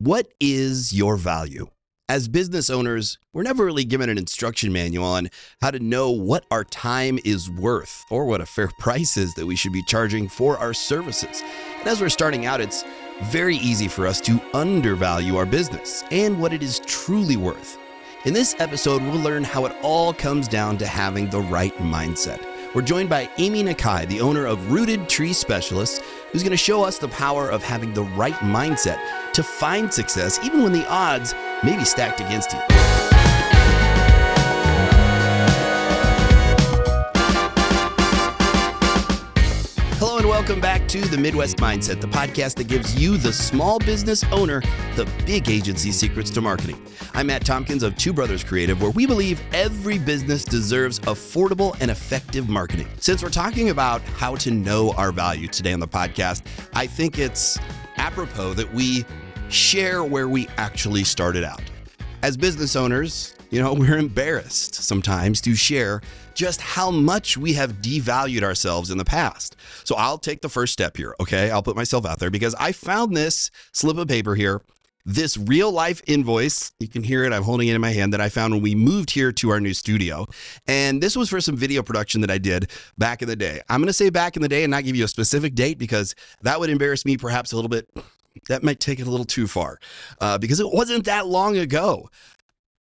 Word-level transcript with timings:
What 0.00 0.28
is 0.38 0.92
your 0.92 1.16
value? 1.16 1.70
As 2.08 2.28
business 2.28 2.70
owners, 2.70 3.18
we're 3.32 3.42
never 3.42 3.64
really 3.64 3.82
given 3.82 4.08
an 4.08 4.16
instruction 4.16 4.72
manual 4.72 5.04
on 5.04 5.28
how 5.60 5.72
to 5.72 5.80
know 5.80 6.12
what 6.12 6.44
our 6.52 6.62
time 6.62 7.18
is 7.24 7.50
worth 7.50 8.04
or 8.08 8.24
what 8.24 8.40
a 8.40 8.46
fair 8.46 8.70
price 8.78 9.16
is 9.16 9.34
that 9.34 9.44
we 9.44 9.56
should 9.56 9.72
be 9.72 9.82
charging 9.82 10.28
for 10.28 10.56
our 10.56 10.72
services. 10.72 11.42
And 11.80 11.88
as 11.88 12.00
we're 12.00 12.10
starting 12.10 12.46
out, 12.46 12.60
it's 12.60 12.84
very 13.22 13.56
easy 13.56 13.88
for 13.88 14.06
us 14.06 14.20
to 14.20 14.40
undervalue 14.54 15.36
our 15.36 15.46
business 15.46 16.04
and 16.12 16.40
what 16.40 16.52
it 16.52 16.62
is 16.62 16.78
truly 16.86 17.36
worth. 17.36 17.76
In 18.24 18.32
this 18.32 18.54
episode, 18.60 19.02
we'll 19.02 19.20
learn 19.20 19.42
how 19.42 19.64
it 19.64 19.74
all 19.82 20.12
comes 20.12 20.46
down 20.46 20.78
to 20.78 20.86
having 20.86 21.28
the 21.28 21.40
right 21.40 21.74
mindset. 21.78 22.46
We're 22.72 22.82
joined 22.82 23.08
by 23.08 23.28
Amy 23.38 23.64
Nakai, 23.64 24.06
the 24.06 24.20
owner 24.20 24.46
of 24.46 24.70
Rooted 24.70 25.08
Tree 25.08 25.32
Specialists, 25.32 26.02
who's 26.30 26.42
going 26.42 26.50
to 26.52 26.56
show 26.56 26.84
us 26.84 26.98
the 26.98 27.08
power 27.08 27.50
of 27.50 27.64
having 27.64 27.94
the 27.94 28.04
right 28.04 28.34
mindset 28.34 29.00
to 29.38 29.44
find 29.44 29.94
success 29.94 30.40
even 30.42 30.64
when 30.64 30.72
the 30.72 30.84
odds 30.88 31.32
may 31.62 31.76
be 31.76 31.84
stacked 31.84 32.18
against 32.18 32.52
you. 32.52 32.58
Hello 40.00 40.18
and 40.18 40.26
welcome 40.26 40.60
back 40.60 40.88
to 40.88 41.00
the 41.02 41.16
Midwest 41.16 41.58
Mindset, 41.58 42.00
the 42.00 42.08
podcast 42.08 42.56
that 42.56 42.66
gives 42.66 43.00
you, 43.00 43.16
the 43.16 43.32
small 43.32 43.78
business 43.78 44.24
owner, 44.32 44.60
the 44.96 45.08
big 45.24 45.48
agency 45.48 45.92
secrets 45.92 46.30
to 46.30 46.40
marketing. 46.40 46.84
I'm 47.14 47.28
Matt 47.28 47.46
Tompkins 47.46 47.84
of 47.84 47.96
Two 47.96 48.12
Brothers 48.12 48.42
Creative, 48.42 48.82
where 48.82 48.90
we 48.90 49.06
believe 49.06 49.40
every 49.52 49.98
business 49.98 50.44
deserves 50.44 50.98
affordable 51.00 51.76
and 51.80 51.92
effective 51.92 52.48
marketing. 52.48 52.88
Since 52.98 53.22
we're 53.22 53.30
talking 53.30 53.70
about 53.70 54.02
how 54.02 54.34
to 54.34 54.50
know 54.50 54.94
our 54.96 55.12
value 55.12 55.46
today 55.46 55.72
on 55.72 55.78
the 55.78 55.86
podcast, 55.86 56.42
I 56.74 56.88
think 56.88 57.20
it's 57.20 57.56
apropos 57.98 58.54
that 58.54 58.72
we 58.74 59.04
share 59.48 60.04
where 60.04 60.28
we 60.28 60.46
actually 60.56 61.04
started 61.04 61.44
out. 61.44 61.62
As 62.22 62.36
business 62.36 62.76
owners, 62.76 63.34
you 63.50 63.62
know, 63.62 63.72
we're 63.78 63.96
embarrassed 63.96 64.74
sometimes 64.74 65.40
to 65.42 65.54
share 65.54 66.02
just 66.34 66.60
how 66.60 66.90
much 66.90 67.36
we 67.36 67.54
have 67.54 67.74
devalued 67.74 68.42
ourselves 68.42 68.90
in 68.90 68.98
the 68.98 69.04
past. 69.04 69.56
So 69.84 69.96
I'll 69.96 70.18
take 70.18 70.40
the 70.40 70.48
first 70.48 70.72
step 70.72 70.96
here, 70.96 71.14
okay? 71.20 71.50
I'll 71.50 71.62
put 71.62 71.76
myself 71.76 72.06
out 72.06 72.18
there 72.18 72.30
because 72.30 72.54
I 72.56 72.72
found 72.72 73.16
this 73.16 73.50
slip 73.72 73.96
of 73.96 74.06
paper 74.06 74.34
here, 74.34 74.62
this 75.04 75.36
real 75.36 75.72
life 75.72 76.02
invoice. 76.06 76.70
You 76.78 76.86
can 76.86 77.02
hear 77.02 77.24
it, 77.24 77.32
I'm 77.32 77.42
holding 77.42 77.68
it 77.68 77.74
in 77.74 77.80
my 77.80 77.90
hand 77.90 78.12
that 78.12 78.20
I 78.20 78.28
found 78.28 78.52
when 78.52 78.62
we 78.62 78.74
moved 78.74 79.10
here 79.10 79.32
to 79.32 79.50
our 79.50 79.60
new 79.60 79.74
studio. 79.74 80.26
And 80.68 81.02
this 81.02 81.16
was 81.16 81.30
for 81.30 81.40
some 81.40 81.56
video 81.56 81.82
production 81.82 82.20
that 82.20 82.30
I 82.30 82.38
did 82.38 82.70
back 82.98 83.22
in 83.22 83.28
the 83.28 83.36
day. 83.36 83.62
I'm 83.68 83.80
gonna 83.80 83.92
say 83.92 84.10
back 84.10 84.36
in 84.36 84.42
the 84.42 84.48
day 84.48 84.62
and 84.62 84.70
not 84.70 84.84
give 84.84 84.94
you 84.94 85.04
a 85.04 85.08
specific 85.08 85.54
date 85.54 85.78
because 85.78 86.14
that 86.42 86.60
would 86.60 86.70
embarrass 86.70 87.04
me 87.04 87.16
perhaps 87.16 87.52
a 87.52 87.56
little 87.56 87.70
bit 87.70 87.88
that 88.48 88.62
might 88.62 88.80
take 88.80 89.00
it 89.00 89.06
a 89.06 89.10
little 89.10 89.26
too 89.26 89.46
far 89.46 89.78
uh, 90.20 90.38
because 90.38 90.60
it 90.60 90.72
wasn't 90.72 91.04
that 91.04 91.26
long 91.26 91.56
ago. 91.56 92.08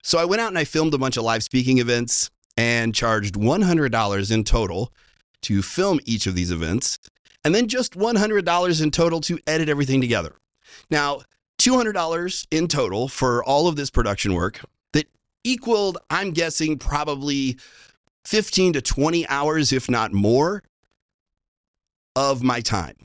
So 0.04 0.18
I 0.18 0.26
went 0.26 0.42
out 0.42 0.50
and 0.50 0.58
I 0.58 0.64
filmed 0.64 0.94
a 0.94 0.98
bunch 0.98 1.18
of 1.18 1.24
live 1.24 1.44
speaking 1.44 1.80
events 1.80 2.30
and 2.58 2.94
charged 2.94 3.36
$100 3.36 4.32
in 4.32 4.44
total 4.44 4.94
to 5.42 5.62
film 5.62 6.00
each 6.06 6.28
of 6.28 6.36
these 6.36 6.52
events, 6.52 7.00
and 7.46 7.56
then 7.56 7.68
just 7.68 7.94
$100 7.94 8.84
in 8.84 8.92
total 8.92 9.22
to 9.22 9.40
edit 9.48 9.70
everything 9.70 10.02
together. 10.02 10.36
Now, 10.90 11.22
$200 11.60 12.48
in 12.52 12.68
total 12.68 13.08
for 13.08 13.44
all 13.44 13.68
of 13.68 13.76
this 13.76 13.90
production 13.90 14.34
work 14.34 14.60
that 14.94 15.08
equaled, 15.44 15.98
I'm 16.10 16.32
guessing, 16.32 16.78
probably 16.78 17.58
15 18.26 18.74
to 18.74 18.82
20 18.82 19.28
hours, 19.28 19.72
if 19.72 19.90
not 19.90 20.12
more, 20.12 20.64
of 22.16 22.44
my 22.44 22.60
time. 22.62 22.96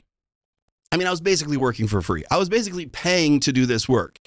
I 0.95 0.97
mean, 0.97 1.07
I 1.07 1.11
was 1.11 1.19
basically 1.19 1.57
working 1.57 1.89
for 1.89 2.01
free. 2.01 2.23
I 2.31 2.37
was 2.37 2.47
basically 2.47 2.85
paying 2.85 3.41
to 3.41 3.51
do 3.51 3.65
this 3.65 3.89
work. 3.89 4.17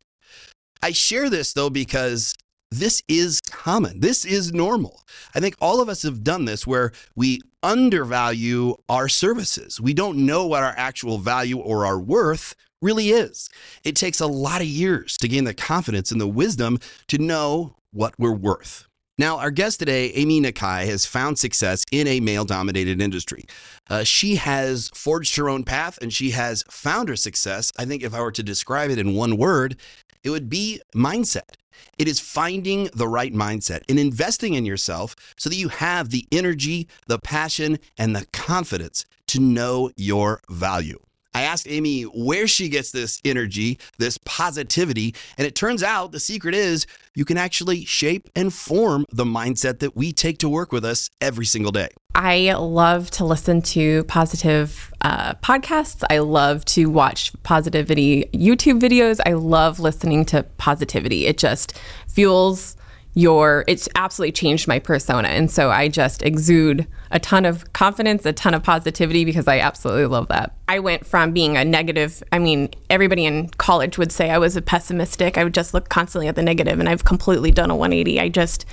I 0.82 0.92
share 0.92 1.30
this 1.30 1.54
though 1.54 1.70
because 1.70 2.34
this 2.70 3.02
is 3.08 3.40
common. 3.40 4.00
This 4.00 4.26
is 4.26 4.52
normal. 4.52 5.00
I 5.34 5.40
think 5.40 5.56
all 5.62 5.80
of 5.80 5.88
us 5.88 6.02
have 6.02 6.22
done 6.22 6.44
this 6.44 6.66
where 6.66 6.92
we 7.16 7.40
undervalue 7.62 8.74
our 8.86 9.08
services. 9.08 9.80
We 9.80 9.94
don't 9.94 10.26
know 10.26 10.46
what 10.46 10.62
our 10.62 10.74
actual 10.76 11.16
value 11.16 11.58
or 11.58 11.86
our 11.86 11.98
worth 11.98 12.54
really 12.82 13.12
is. 13.12 13.48
It 13.82 13.96
takes 13.96 14.20
a 14.20 14.26
lot 14.26 14.60
of 14.60 14.66
years 14.66 15.16
to 15.22 15.28
gain 15.28 15.44
the 15.44 15.54
confidence 15.54 16.12
and 16.12 16.20
the 16.20 16.28
wisdom 16.28 16.80
to 17.06 17.16
know 17.16 17.76
what 17.92 18.12
we're 18.18 18.34
worth. 18.34 18.87
Now, 19.18 19.38
our 19.38 19.50
guest 19.50 19.80
today, 19.80 20.12
Amy 20.12 20.40
Nakai, 20.40 20.86
has 20.86 21.04
found 21.04 21.40
success 21.40 21.84
in 21.90 22.06
a 22.06 22.20
male 22.20 22.44
dominated 22.44 23.02
industry. 23.02 23.46
Uh, 23.90 24.04
she 24.04 24.36
has 24.36 24.90
forged 24.94 25.34
her 25.34 25.48
own 25.48 25.64
path 25.64 25.98
and 26.00 26.12
she 26.12 26.30
has 26.30 26.62
found 26.70 27.08
her 27.08 27.16
success. 27.16 27.72
I 27.76 27.84
think 27.84 28.04
if 28.04 28.14
I 28.14 28.20
were 28.20 28.30
to 28.30 28.44
describe 28.44 28.92
it 28.92 28.98
in 28.98 29.16
one 29.16 29.36
word, 29.36 29.76
it 30.22 30.30
would 30.30 30.48
be 30.48 30.80
mindset. 30.94 31.56
It 31.98 32.06
is 32.06 32.20
finding 32.20 32.90
the 32.94 33.08
right 33.08 33.34
mindset 33.34 33.82
and 33.88 33.98
investing 33.98 34.54
in 34.54 34.64
yourself 34.64 35.16
so 35.36 35.50
that 35.50 35.56
you 35.56 35.68
have 35.68 36.10
the 36.10 36.28
energy, 36.30 36.88
the 37.08 37.18
passion, 37.18 37.80
and 37.96 38.14
the 38.14 38.26
confidence 38.32 39.04
to 39.28 39.40
know 39.40 39.90
your 39.96 40.40
value. 40.48 41.00
I 41.38 41.42
asked 41.42 41.68
Amy 41.68 42.02
where 42.02 42.48
she 42.48 42.68
gets 42.68 42.90
this 42.90 43.20
energy, 43.24 43.78
this 43.96 44.18
positivity, 44.24 45.14
and 45.36 45.46
it 45.46 45.54
turns 45.54 45.84
out 45.84 46.10
the 46.10 46.18
secret 46.18 46.52
is 46.52 46.84
you 47.14 47.24
can 47.24 47.38
actually 47.38 47.84
shape 47.84 48.28
and 48.34 48.52
form 48.52 49.04
the 49.12 49.22
mindset 49.22 49.78
that 49.78 49.94
we 49.94 50.10
take 50.10 50.38
to 50.38 50.48
work 50.48 50.72
with 50.72 50.84
us 50.84 51.10
every 51.20 51.46
single 51.46 51.70
day. 51.70 51.90
I 52.16 52.54
love 52.54 53.12
to 53.12 53.24
listen 53.24 53.62
to 53.62 54.02
positive 54.04 54.92
uh, 55.00 55.34
podcasts. 55.34 56.02
I 56.10 56.18
love 56.18 56.64
to 56.64 56.86
watch 56.86 57.30
positivity 57.44 58.24
YouTube 58.34 58.80
videos. 58.80 59.20
I 59.24 59.34
love 59.34 59.78
listening 59.78 60.24
to 60.26 60.42
positivity. 60.42 61.26
It 61.26 61.38
just 61.38 61.78
fuels 62.08 62.76
your 63.18 63.64
it's 63.66 63.88
absolutely 63.96 64.30
changed 64.30 64.68
my 64.68 64.78
persona. 64.78 65.26
And 65.26 65.50
so 65.50 65.70
i 65.70 65.88
just 65.88 66.22
exude 66.22 66.86
a 67.10 67.18
ton 67.18 67.44
of 67.44 67.72
confidence 67.72 68.24
a 68.24 68.32
ton 68.32 68.54
of 68.54 68.62
positivity 68.62 69.24
because 69.24 69.48
i 69.48 69.58
absolutely 69.58 70.06
love 70.06 70.28
that. 70.28 70.54
I 70.68 70.78
went 70.78 71.04
from 71.04 71.32
being 71.32 71.56
a 71.56 71.64
negative 71.64 72.22
i 72.30 72.38
mean 72.38 72.70
everybody 72.88 73.24
in 73.24 73.48
college 73.58 73.98
would 73.98 74.12
say 74.12 74.30
i 74.30 74.38
was 74.38 74.54
a 74.54 74.62
pessimistic. 74.62 75.36
I 75.36 75.42
would 75.42 75.54
just 75.54 75.74
look 75.74 75.88
constantly 75.88 76.28
at 76.28 76.36
the 76.36 76.44
negative 76.44 76.78
and 76.78 76.88
i've 76.88 77.04
completely 77.04 77.50
done 77.50 77.70
a 77.70 77.76
180 77.76 78.20
i 78.20 78.28
just 78.28 78.64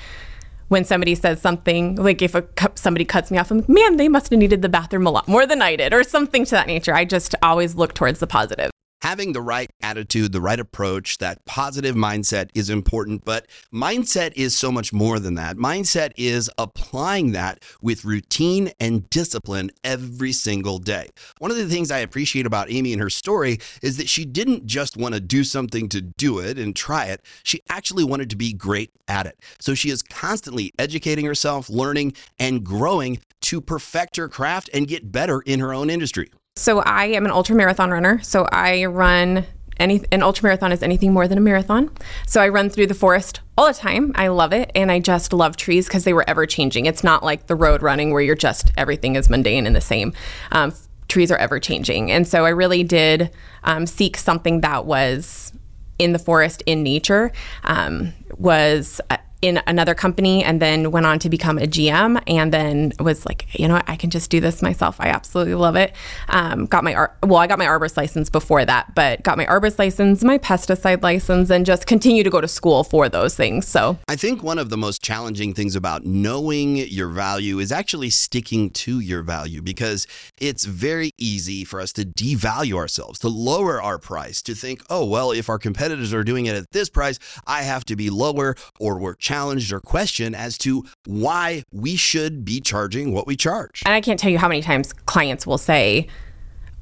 when 0.68 0.86
somebody 0.86 1.16
says 1.16 1.42
something 1.42 1.96
like 1.96 2.22
if 2.22 2.36
a 2.36 2.44
somebody 2.76 3.06
cuts 3.06 3.32
me 3.32 3.40
off 3.40 3.50
i'm 3.50 3.60
like 3.60 3.70
man 3.70 3.98
they 3.98 4.08
must 4.08 4.30
have 4.30 4.38
needed 4.38 4.62
the 4.62 4.70
bathroom 4.70 5.08
a 5.08 5.12
lot 5.12 5.28
more 5.28 5.48
than 5.48 5.62
i 5.64 5.76
did 5.76 5.92
or 5.92 6.04
something 6.04 6.46
to 6.46 6.52
that 6.52 6.68
nature. 6.68 6.94
I 6.94 7.04
just 7.06 7.34
always 7.42 7.74
look 7.74 7.96
towards 7.96 8.20
the 8.20 8.28
positive 8.28 8.70
having 9.06 9.34
the 9.34 9.42
right 9.42 9.70
attitude, 9.84 10.32
the 10.32 10.42
right 10.42 10.60
approach, 10.60 11.20
that 11.20 11.46
positive 11.46 11.96
mindset 11.96 12.50
is 12.56 12.72
important. 12.72 13.24
But 13.24 13.46
mindset 13.72 14.34
is 14.36 14.58
so 14.58 14.72
much 14.72 14.92
more 14.92 15.20
than 15.20 15.36
that. 15.36 15.58
Mindset 15.58 16.12
is 16.18 16.50
applying 16.58 17.32
that 17.34 17.62
with 17.84 18.04
routine 18.04 18.72
and 18.80 19.08
discipline 19.12 19.70
every 19.84 20.32
single 20.32 20.80
day. 20.80 21.10
One 21.38 21.52
of 21.52 21.58
the 21.58 21.70
things 21.70 21.92
I 21.92 22.00
appreciate 22.00 22.48
about 22.48 22.72
Amy 22.72 22.94
and 22.94 23.02
her 23.02 23.12
story 23.12 23.60
is 23.84 23.98
that 23.98 24.10
she 24.10 24.26
didn't 24.26 24.66
just 24.66 24.98
want 24.98 25.14
to 25.14 25.20
do 25.20 25.44
something 25.44 25.88
to 25.90 26.02
do 26.02 26.40
it 26.40 26.58
and 26.58 26.76
try 26.76 27.06
it, 27.06 27.22
she 27.44 27.62
actually 27.70 28.04
wanted 28.04 28.32
to 28.32 28.36
be 28.36 28.54
great 28.54 28.90
at 29.08 29.28
it. 29.28 29.38
So 29.60 29.76
she 29.76 29.92
is 29.92 30.02
constantly 30.02 30.74
educating 30.80 31.28
herself, 31.28 31.70
learning, 31.70 32.14
and 32.40 32.64
growing 32.64 33.20
to 33.42 33.62
perfect 33.62 34.16
her 34.16 34.28
craft 34.28 34.68
and 34.74 34.88
get 34.88 35.12
better 35.12 35.42
in 35.42 35.60
her 35.60 35.76
own 35.76 35.92
industry. 35.92 36.32
So 36.58 36.80
I 36.80 37.08
am 37.08 37.26
an 37.26 37.32
ultra 37.32 37.54
marathon 37.54 37.92
runner. 37.92 38.22
So 38.22 38.48
I 38.50 38.86
run 38.86 39.46
any 39.78 40.02
an 40.14 40.24
ultra 40.24 40.44
marathon 40.44 40.72
is 40.72 40.82
anything 40.82 41.12
more 41.12 41.28
than 41.28 41.38
a 41.38 41.42
marathon. 41.42 41.92
So 42.26 42.40
I 42.40 42.48
run 42.48 42.70
through 42.70 42.88
the 42.88 42.94
forest 42.94 43.42
all 43.58 43.68
the 43.68 43.74
time. 43.74 44.14
I 44.16 44.30
love 44.30 44.54
it 44.54 44.72
and 44.74 44.90
I 44.90 45.00
just 45.00 45.34
love 45.34 45.58
trees 45.58 45.86
because 45.86 46.06
they 46.06 46.14
were 46.14 46.24
ever 46.30 46.46
changing. 46.46 46.86
It's 46.86 47.04
not 47.04 47.24
like 47.24 47.48
the 47.48 47.56
road 47.56 47.82
running 47.82 48.12
where 48.12 48.22
you're 48.22 48.36
just 48.36 48.72
everything 48.78 49.18
is 49.18 49.30
mundane 49.30 49.68
and 49.68 49.76
the 49.76 49.82
same. 49.82 50.14
Um, 50.54 50.74
trees 51.10 51.30
are 51.30 51.38
ever 51.38 51.60
changing. 51.60 52.10
And 52.10 52.26
so 52.26 52.46
I 52.46 52.50
really 52.50 52.86
did 52.86 53.32
um, 53.66 53.86
seek 53.86 54.16
something 54.16 54.62
that 54.62 54.86
was 54.86 55.52
in 56.00 56.14
the 56.14 56.20
forest 56.20 56.64
in 56.66 56.84
nature 56.84 57.34
um, 57.66 58.14
was 58.38 59.02
uh, 59.10 59.18
in 59.46 59.62
another 59.68 59.94
company 59.94 60.44
and 60.44 60.60
then 60.60 60.90
went 60.90 61.06
on 61.06 61.20
to 61.20 61.30
become 61.30 61.60
a 61.60 61.68
GM 61.68 62.22
and 62.26 62.52
then 62.52 62.92
was 63.00 63.28
like, 63.28 63.46
you 63.54 63.68
know 63.68 63.76
what, 63.76 63.88
I 63.88 63.96
can 63.96 64.10
just 64.10 64.32
do 64.32 64.40
this 64.40 64.64
myself. 64.64 64.96
I 65.00 65.10
absolutely 65.10 65.54
love 65.54 65.76
it. 65.76 65.94
Um, 66.30 66.66
got 66.66 66.84
my, 66.84 66.96
ar- 66.96 67.16
well, 67.22 67.38
I 67.38 67.46
got 67.46 67.60
my 67.60 67.66
arborist 67.66 67.96
license 67.96 68.28
before 68.28 68.66
that, 68.66 68.96
but 68.96 69.22
got 69.22 69.38
my 69.38 69.46
arborist 69.46 69.78
license, 69.78 70.24
my 70.24 70.40
pesticide 70.40 71.04
license, 71.04 71.52
and 71.52 71.64
just 71.64 71.86
continue 71.86 72.24
to 72.24 72.30
go 72.32 72.42
to 72.42 72.48
school 72.48 72.84
for 72.84 73.08
those 73.08 73.36
things. 73.36 73.68
So 73.68 74.00
I 74.08 74.16
think 74.16 74.42
one 74.42 74.58
of 74.58 74.70
the 74.70 74.78
most 74.78 75.04
challenging 75.04 75.54
things 75.54 75.76
about 75.76 76.06
knowing 76.06 76.78
your 76.78 77.10
value 77.10 77.60
is 77.60 77.72
actually 77.72 78.10
sticking 78.10 78.72
to 78.72 79.00
your 79.00 79.22
value 79.22 79.62
because 79.62 80.08
it's 80.38 80.66
very 80.66 81.12
easy 81.20 81.64
for 81.64 81.80
us 81.80 81.94
to 81.94 82.04
devalue 82.04 82.78
ourselves, 82.78 83.20
to 83.20 83.30
lower 83.30 83.80
our 83.80 84.00
price, 84.00 84.42
to 84.42 84.56
think, 84.56 84.82
oh, 84.90 85.06
well, 85.06 85.32
if 85.32 85.50
our 85.50 85.60
competitors 85.60 86.16
are 86.16 86.24
doing 86.24 86.48
it 86.48 86.56
at 86.56 86.72
this 86.72 86.90
price, 86.90 87.20
I 87.46 87.62
have 87.62 87.86
to 87.86 87.96
be 87.96 88.10
lower 88.10 88.56
or 88.80 88.98
we're 88.98 89.14
challenged 89.14 89.35
challenged 89.36 89.74
or 89.74 89.80
questioned 89.82 90.36
as 90.36 90.58
to 90.60 90.86
why 91.06 91.64
we 91.74 91.96
should 91.98 92.46
be 92.46 92.62
charging 92.62 93.14
what 93.14 93.28
we 93.28 93.36
charge. 93.36 93.84
And 93.86 93.94
I 93.94 94.00
can't 94.02 94.20
tell 94.20 94.32
you 94.32 94.38
how 94.38 94.48
many 94.48 94.62
times 94.62 94.94
clients 95.06 95.46
will 95.46 95.58
say, 95.58 96.08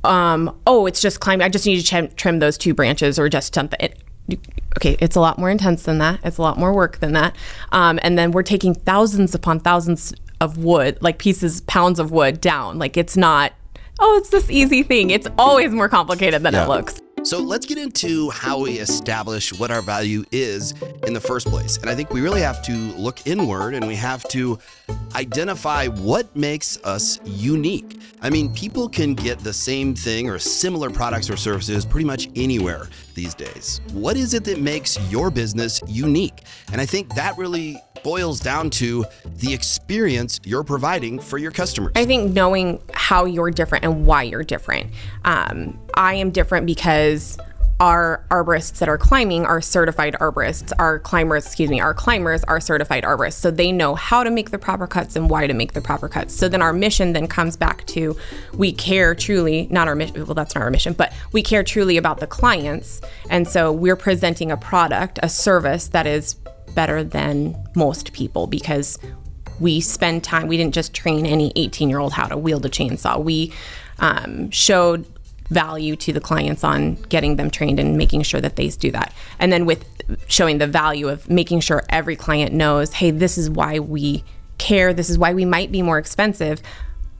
um, 0.03 0.55
oh, 0.67 0.85
it's 0.85 1.01
just 1.01 1.19
climbing. 1.19 1.45
I 1.45 1.49
just 1.49 1.65
need 1.65 1.79
to 1.79 1.85
trim, 1.85 2.09
trim 2.15 2.39
those 2.39 2.57
two 2.57 2.73
branches 2.75 3.17
or 3.17 3.27
just 3.29 3.55
something. 3.55 3.79
It, 3.79 3.99
okay, 4.77 4.97
it's 4.99 5.15
a 5.15 5.19
lot 5.21 5.39
more 5.39 5.49
intense 5.49 5.83
than 5.83 5.97
that. 5.97 6.19
It's 6.23 6.37
a 6.37 6.41
lot 6.41 6.59
more 6.59 6.73
work 6.73 6.99
than 6.99 7.13
that. 7.13 7.35
Um, 7.71 7.99
and 8.03 8.17
then 8.19 8.31
we're 8.31 8.43
taking 8.43 8.75
thousands 8.75 9.33
upon 9.33 9.59
thousands 9.59 10.13
of 10.39 10.57
wood, 10.57 10.97
like 11.01 11.17
pieces, 11.17 11.61
pounds 11.61 11.99
of 11.99 12.11
wood 12.11 12.39
down. 12.39 12.77
Like 12.77 12.97
it's 12.97 13.17
not, 13.17 13.53
oh, 13.99 14.17
it's 14.17 14.29
this 14.29 14.49
easy 14.51 14.83
thing. 14.83 15.09
It's 15.09 15.27
always 15.39 15.71
more 15.71 15.89
complicated 15.89 16.43
than 16.43 16.53
Yeah. 16.53 16.65
it 16.65 16.69
looks. 16.69 17.01
So 17.23 17.39
let's 17.39 17.65
get 17.65 17.77
into 17.77 18.29
how 18.31 18.59
we 18.59 18.79
establish 18.79 19.57
what 19.57 19.71
our 19.71 19.81
value 19.81 20.25
is 20.33 20.73
in 21.07 21.13
the 21.13 21.21
first 21.21 21.47
place. 21.47 21.77
And 21.77 21.89
I 21.89 21.95
think 21.95 22.11
we 22.11 22.19
really 22.19 22.41
have 22.41 22.61
to 22.63 22.73
look 22.73 23.25
inward 23.25 23.75
and 23.75 23.87
we 23.87 23.95
have 23.95 24.23
to 24.29 24.59
identify 25.15 25.87
what 25.87 26.35
makes 26.35 26.77
us 26.83 27.21
unique. 27.23 28.01
I 28.21 28.29
mean, 28.29 28.53
people 28.53 28.89
can 28.89 29.13
get 29.13 29.39
the 29.39 29.53
same 29.53 29.95
thing 29.95 30.29
or 30.29 30.37
similar 30.37 30.89
products 30.89 31.29
or 31.29 31.37
services 31.37 31.85
pretty 31.85 32.05
much 32.05 32.27
anywhere 32.35 32.89
these 33.15 33.33
days. 33.33 33.79
What 33.93 34.17
is 34.17 34.33
it 34.33 34.43
that 34.43 34.59
makes 34.59 34.99
your 35.09 35.31
business 35.31 35.81
unique? 35.87 36.43
And 36.73 36.81
I 36.81 36.85
think 36.85 37.15
that 37.15 37.37
really 37.37 37.81
boils 38.03 38.41
down 38.41 38.69
to 38.69 39.05
the 39.37 39.53
experience 39.53 40.41
you're 40.43 40.63
providing 40.63 41.19
for 41.19 41.37
your 41.37 41.51
customers. 41.51 41.93
I 41.95 42.05
think 42.05 42.33
knowing 42.33 42.81
how 43.03 43.25
you're 43.25 43.51
different 43.51 43.83
and 43.83 44.05
why 44.05 44.23
you're 44.23 44.45
different. 44.45 44.89
Um, 45.25 45.77
I 45.93 46.13
am 46.13 46.31
different 46.31 46.65
because 46.65 47.37
our 47.81 48.25
arborists 48.31 48.79
that 48.79 48.87
are 48.87 48.97
climbing 48.97 49.45
are 49.45 49.59
certified 49.59 50.15
arborists. 50.21 50.71
Our 50.79 50.99
climbers, 50.99 51.45
excuse 51.45 51.69
me, 51.69 51.81
our 51.81 51.93
climbers 51.93 52.45
are 52.45 52.61
certified 52.61 53.03
arborists. 53.03 53.33
So 53.33 53.51
they 53.51 53.73
know 53.73 53.93
how 53.93 54.23
to 54.23 54.31
make 54.31 54.51
the 54.51 54.57
proper 54.57 54.87
cuts 54.87 55.17
and 55.17 55.29
why 55.29 55.47
to 55.47 55.53
make 55.53 55.73
the 55.73 55.81
proper 55.81 56.07
cuts. 56.07 56.33
So 56.33 56.47
then 56.47 56.61
our 56.61 56.71
mission 56.71 57.11
then 57.11 57.27
comes 57.27 57.57
back 57.57 57.85
to 57.87 58.15
we 58.53 58.71
care 58.71 59.13
truly, 59.13 59.67
not 59.69 59.89
our 59.89 59.95
mission, 59.95 60.25
well, 60.25 60.33
that's 60.33 60.55
not 60.55 60.63
our 60.63 60.71
mission, 60.71 60.93
but 60.93 61.11
we 61.33 61.43
care 61.43 61.61
truly 61.61 61.97
about 61.97 62.21
the 62.21 62.27
clients. 62.27 63.01
And 63.29 63.45
so 63.45 63.69
we're 63.69 63.97
presenting 63.97 64.49
a 64.49 64.55
product, 64.55 65.19
a 65.21 65.27
service 65.27 65.89
that 65.89 66.07
is 66.07 66.35
better 66.73 67.03
than 67.03 67.61
most 67.75 68.13
people 68.13 68.47
because 68.47 68.97
we 69.59 69.81
spend 69.81 70.23
time 70.23 70.47
we 70.47 70.57
didn't 70.57 70.73
just 70.73 70.93
train 70.93 71.25
any 71.25 71.51
18 71.55 71.89
year 71.89 71.99
old 71.99 72.13
how 72.13 72.27
to 72.27 72.37
wield 72.37 72.65
a 72.65 72.69
chainsaw. 72.69 73.21
We 73.23 73.53
um, 73.99 74.49
showed 74.51 75.05
value 75.49 75.95
to 75.95 76.13
the 76.13 76.21
clients 76.21 76.63
on 76.63 76.95
getting 77.09 77.35
them 77.35 77.51
trained 77.51 77.79
and 77.79 77.97
making 77.97 78.23
sure 78.23 78.41
that 78.41 78.55
they 78.55 78.69
do 78.69 78.91
that. 78.91 79.13
And 79.39 79.51
then 79.51 79.65
with 79.65 79.85
showing 80.27 80.57
the 80.57 80.67
value 80.67 81.07
of 81.07 81.29
making 81.29 81.61
sure 81.61 81.83
every 81.89 82.15
client 82.15 82.53
knows 82.53 82.93
hey 82.93 83.11
this 83.11 83.37
is 83.37 83.49
why 83.49 83.79
we 83.79 84.23
care 84.57 84.93
this 84.93 85.09
is 85.09 85.17
why 85.17 85.33
we 85.33 85.45
might 85.45 85.71
be 85.71 85.81
more 85.81 85.97
expensive 85.97 86.61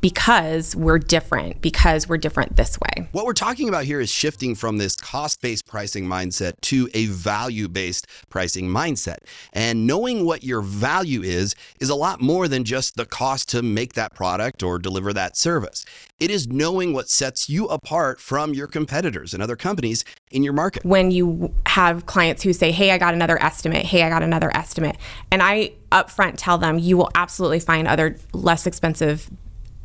because 0.03 0.75
we're 0.75 0.99
different 0.99 1.61
because 1.61 2.09
we're 2.09 2.17
different 2.17 2.57
this 2.57 2.77
way 2.77 3.07
What 3.13 3.25
we're 3.25 3.31
talking 3.31 3.69
about 3.69 3.85
here 3.85 4.01
is 4.01 4.11
shifting 4.11 4.53
from 4.53 4.77
this 4.77 4.97
cost 4.97 5.41
based 5.41 5.65
pricing 5.65 6.05
mindset 6.05 6.59
to 6.63 6.89
a 6.93 7.05
value 7.05 7.69
based 7.69 8.05
pricing 8.29 8.67
mindset. 8.67 9.19
And 9.53 9.87
knowing 9.87 10.25
what 10.25 10.43
your 10.43 10.61
value 10.61 11.21
is, 11.21 11.55
is 11.79 11.89
a 11.89 11.95
lot 11.95 12.19
more 12.19 12.49
than 12.49 12.65
just 12.65 12.97
the 12.97 13.05
cost 13.05 13.47
to 13.49 13.61
make 13.61 13.93
that 13.93 14.13
product 14.13 14.61
or 14.61 14.77
deliver 14.77 15.13
that 15.13 15.37
service. 15.37 15.85
It 16.19 16.29
is 16.29 16.47
knowing 16.47 16.91
what 16.91 17.09
sets 17.09 17.49
you 17.49 17.67
apart 17.67 18.19
from 18.19 18.53
your 18.53 18.67
competitors 18.67 19.33
and 19.33 19.41
other 19.41 19.55
companies 19.55 20.03
in 20.31 20.43
your 20.43 20.53
market. 20.53 20.83
when 20.83 21.11
you 21.11 21.53
have 21.67 22.05
clients 22.07 22.43
who 22.43 22.51
say, 22.51 22.71
Hey, 22.71 22.91
I 22.91 22.97
got 22.97 23.13
another 23.13 23.41
estimate. 23.41 23.85
Hey, 23.85 24.03
I 24.03 24.09
got 24.09 24.21
another 24.21 24.51
estimate. 24.53 24.97
And 25.31 25.41
I 25.41 25.71
upfront 25.93 26.33
tell 26.35 26.57
them, 26.57 26.77
you 26.77 26.97
will 26.97 27.11
absolutely 27.15 27.61
find 27.61 27.87
other 27.87 28.17
less 28.33 28.67
expensive 28.67 29.29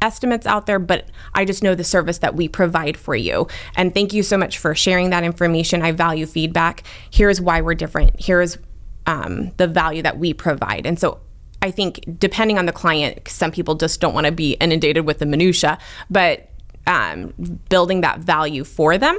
estimates 0.00 0.46
out 0.46 0.66
there, 0.66 0.78
but 0.78 1.08
I 1.34 1.44
just 1.44 1.62
know 1.62 1.74
the 1.74 1.84
service 1.84 2.18
that 2.18 2.34
we 2.34 2.48
provide 2.48 2.96
for 2.96 3.16
you. 3.16 3.48
And 3.76 3.94
thank 3.94 4.12
you 4.12 4.22
so 4.22 4.36
much 4.36 4.58
for 4.58 4.74
sharing 4.74 5.10
that 5.10 5.24
information. 5.24 5.82
I 5.82 5.92
value 5.92 6.26
feedback. 6.26 6.84
Here's 7.10 7.40
why 7.40 7.60
we're 7.60 7.74
different. 7.74 8.20
Here's 8.20 8.58
um, 9.06 9.52
the 9.56 9.66
value 9.66 10.02
that 10.02 10.18
we 10.18 10.34
provide. 10.34 10.86
And 10.86 10.98
so 10.98 11.20
I 11.62 11.70
think 11.70 12.04
depending 12.18 12.58
on 12.58 12.66
the 12.66 12.72
client, 12.72 13.26
some 13.28 13.50
people 13.50 13.74
just 13.74 14.00
don't 14.00 14.14
want 14.14 14.26
to 14.26 14.32
be 14.32 14.52
inundated 14.54 15.06
with 15.06 15.18
the 15.18 15.26
minutia, 15.26 15.78
but 16.08 16.50
um, 16.86 17.34
building 17.68 18.00
that 18.02 18.20
value 18.20 18.64
for 18.64 18.96
them 18.96 19.18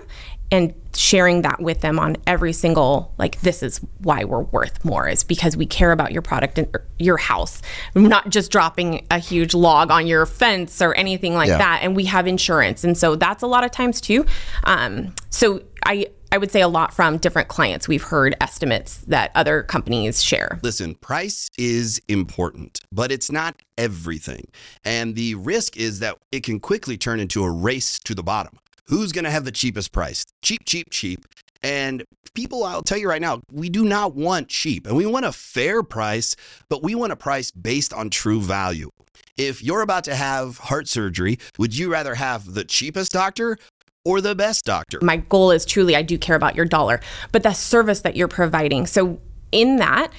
and 0.51 0.73
sharing 0.95 1.43
that 1.43 1.61
with 1.61 1.81
them 1.81 1.99
on 1.99 2.17
every 2.25 2.51
single 2.51 3.13
like 3.17 3.39
this 3.41 3.61
is 3.61 3.79
why 3.99 4.23
we're 4.23 4.41
worth 4.41 4.83
more 4.83 5.07
is 5.07 5.23
because 5.23 5.55
we 5.55 5.65
care 5.65 5.91
about 5.91 6.11
your 6.11 6.21
product 6.23 6.57
and 6.57 6.67
your 6.97 7.17
house 7.17 7.61
not 7.95 8.29
just 8.29 8.51
dropping 8.51 9.05
a 9.11 9.19
huge 9.19 9.53
log 9.53 9.91
on 9.91 10.07
your 10.07 10.25
fence 10.25 10.81
or 10.81 10.93
anything 10.95 11.35
like 11.35 11.47
Yeah. 11.49 11.59
that 11.59 11.79
and 11.83 11.95
we 11.95 12.05
have 12.05 12.25
insurance 12.27 12.83
and 12.83 12.97
so 12.97 13.15
that's 13.15 13.43
a 13.43 13.47
lot 13.47 13.63
of 13.63 13.71
times 13.71 14.01
too 14.01 14.25
um, 14.63 15.13
so 15.29 15.61
i 15.85 16.07
i 16.31 16.37
would 16.37 16.51
say 16.51 16.61
a 16.61 16.67
lot 16.67 16.93
from 16.93 17.17
different 17.17 17.47
clients 17.47 17.87
we've 17.87 18.03
heard 18.03 18.35
estimates 18.41 18.97
that 19.07 19.31
other 19.35 19.61
companies 19.63 20.21
share 20.23 20.59
Listen, 20.63 20.95
price 20.95 21.47
is 21.57 22.01
important, 22.07 22.81
but 22.91 23.11
it's 23.11 23.31
not 23.31 23.55
everything. 23.77 24.47
And 24.83 25.15
the 25.15 25.35
risk 25.35 25.77
is 25.77 25.99
that 25.99 26.17
it 26.31 26.43
can 26.43 26.59
quickly 26.59 26.97
turn 26.97 27.19
into 27.19 27.43
a 27.43 27.49
race 27.51 27.97
to 27.99 28.13
the 28.13 28.23
bottom. 28.23 28.57
Who's 28.89 29.11
going 29.11 29.25
to 29.25 29.31
have 29.31 29.45
the 29.45 29.51
cheapest 29.51 29.91
price? 29.91 30.25
Cheap, 30.41 30.65
cheap, 30.65 30.89
cheap. 30.89 31.23
And 31.61 32.03
people, 32.33 32.63
I'll 32.63 32.81
tell 32.81 32.97
you 32.97 33.07
right 33.07 33.21
now, 33.21 33.41
we 33.51 33.69
do 33.69 33.85
not 33.85 34.15
want 34.15 34.47
cheap 34.47 34.87
and 34.87 34.97
we 34.97 35.05
want 35.05 35.25
a 35.25 35.31
fair 35.31 35.83
price, 35.83 36.35
but 36.69 36.81
we 36.81 36.95
want 36.95 37.11
a 37.11 37.15
price 37.15 37.51
based 37.51 37.93
on 37.93 38.09
true 38.09 38.41
value. 38.41 38.89
If 39.37 39.63
you're 39.63 39.81
about 39.81 40.05
to 40.05 40.15
have 40.15 40.57
heart 40.57 40.87
surgery, 40.87 41.37
would 41.59 41.77
you 41.77 41.91
rather 41.91 42.15
have 42.15 42.55
the 42.55 42.63
cheapest 42.63 43.11
doctor 43.11 43.57
or 44.03 44.21
the 44.21 44.33
best 44.33 44.65
doctor? 44.65 44.97
my 45.03 45.17
goal 45.17 45.51
is 45.51 45.65
truly 45.65 45.95
I 45.95 46.01
do 46.01 46.17
care 46.17 46.35
about 46.35 46.55
your 46.55 46.65
dollar, 46.65 46.99
but 47.31 47.43
the 47.43 47.53
service 47.53 48.01
that 48.01 48.15
you're 48.15 48.27
providing. 48.27 48.87
So 48.87 49.19
in 49.51 49.75
that 49.77 50.11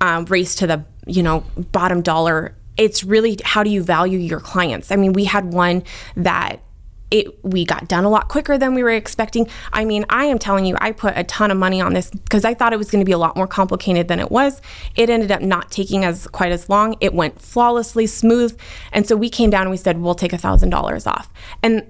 um, 0.00 0.24
race 0.24 0.56
to 0.56 0.66
the 0.66 0.84
you 1.06 1.22
know 1.22 1.44
bottom 1.70 2.02
dollar, 2.02 2.56
it's 2.76 3.04
really 3.04 3.38
how 3.44 3.62
do 3.62 3.70
you 3.70 3.84
value 3.84 4.18
your 4.18 4.40
clients? 4.40 4.90
I 4.90 4.96
mean, 4.96 5.12
we 5.12 5.24
had 5.24 5.52
one 5.52 5.84
that. 6.16 6.60
It, 7.12 7.44
we 7.44 7.64
got 7.64 7.88
done 7.88 8.04
a 8.04 8.08
lot 8.08 8.28
quicker 8.28 8.56
than 8.56 8.74
we 8.74 8.82
were 8.82 8.90
expecting. 8.90 9.46
I 9.72 9.84
mean, 9.84 10.06
I 10.08 10.24
am 10.24 10.38
telling 10.38 10.64
you, 10.64 10.76
I 10.80 10.92
put 10.92 11.12
a 11.16 11.24
ton 11.24 11.50
of 11.50 11.58
money 11.58 11.80
on 11.80 11.92
this 11.92 12.10
because 12.10 12.44
I 12.44 12.54
thought 12.54 12.72
it 12.72 12.78
was 12.78 12.90
going 12.90 13.04
to 13.04 13.06
be 13.06 13.12
a 13.12 13.18
lot 13.18 13.36
more 13.36 13.46
complicated 13.46 14.08
than 14.08 14.18
it 14.18 14.30
was. 14.30 14.62
It 14.96 15.10
ended 15.10 15.30
up 15.30 15.42
not 15.42 15.70
taking 15.70 16.04
as 16.04 16.26
quite 16.28 16.52
as 16.52 16.70
long. 16.70 16.96
It 17.00 17.12
went 17.12 17.40
flawlessly 17.40 18.06
smooth, 18.06 18.58
and 18.92 19.06
so 19.06 19.14
we 19.14 19.28
came 19.28 19.50
down 19.50 19.62
and 19.62 19.70
we 19.70 19.76
said 19.76 20.00
we'll 20.00 20.14
take 20.14 20.32
a 20.32 20.38
thousand 20.38 20.70
dollars 20.70 21.06
off. 21.06 21.30
And 21.62 21.86